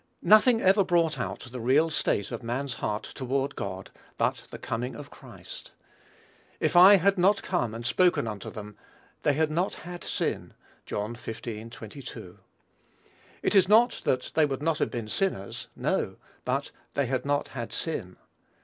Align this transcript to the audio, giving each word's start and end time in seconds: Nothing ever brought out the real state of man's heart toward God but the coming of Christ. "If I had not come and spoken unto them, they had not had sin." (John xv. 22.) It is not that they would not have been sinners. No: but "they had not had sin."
Nothing 0.23 0.61
ever 0.61 0.83
brought 0.83 1.19
out 1.19 1.41
the 1.51 1.59
real 1.59 1.91
state 1.91 2.31
of 2.31 2.41
man's 2.41 2.73
heart 2.81 3.03
toward 3.03 3.55
God 3.55 3.91
but 4.17 4.47
the 4.49 4.57
coming 4.57 4.95
of 4.95 5.11
Christ. 5.11 5.73
"If 6.59 6.75
I 6.75 6.95
had 6.95 7.19
not 7.19 7.43
come 7.43 7.75
and 7.75 7.85
spoken 7.85 8.25
unto 8.27 8.49
them, 8.49 8.75
they 9.21 9.33
had 9.33 9.51
not 9.51 9.75
had 9.75 10.03
sin." 10.03 10.55
(John 10.87 11.15
xv. 11.15 11.69
22.) 11.69 12.39
It 13.43 13.53
is 13.53 13.67
not 13.67 14.01
that 14.03 14.31
they 14.33 14.47
would 14.47 14.63
not 14.63 14.79
have 14.79 14.89
been 14.89 15.07
sinners. 15.07 15.67
No: 15.75 16.15
but 16.45 16.71
"they 16.95 17.05
had 17.05 17.23
not 17.23 17.49
had 17.49 17.71
sin." 17.71 18.15